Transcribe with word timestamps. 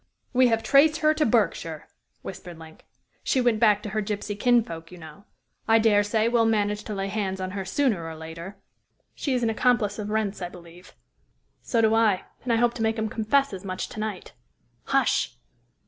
"We 0.33 0.47
have 0.47 0.63
traced 0.63 1.01
her 1.01 1.13
to 1.13 1.27
Berkshire," 1.27 1.87
whispered 2.23 2.57
Link. 2.57 2.87
"She 3.23 3.39
went 3.39 3.59
back 3.59 3.83
to 3.83 3.89
her 3.89 4.01
gypsy 4.01 4.35
kinsfolk, 4.35 4.91
you 4.91 4.97
know. 4.97 5.25
I 5.67 5.77
dare 5.77 6.01
say 6.01 6.27
we'll 6.27 6.47
manage 6.47 6.83
to 6.85 6.95
lay 6.95 7.07
hands 7.07 7.39
on 7.39 7.51
her 7.51 7.63
sooner 7.63 8.03
or 8.07 8.15
later." 8.15 8.57
"She 9.13 9.35
is 9.35 9.43
an 9.43 9.51
accomplice 9.51 9.99
of 9.99 10.09
Wrent's, 10.09 10.41
I 10.41 10.49
believe." 10.49 10.95
"So 11.61 11.81
do 11.81 11.93
I, 11.93 12.23
and 12.43 12.51
I 12.51 12.55
hope 12.55 12.73
to 12.73 12.81
make 12.81 12.97
him 12.97 13.09
confess 13.09 13.53
as 13.53 13.63
much 13.63 13.89
to 13.89 13.99
night. 13.99 14.33
Hush!" 14.85 15.37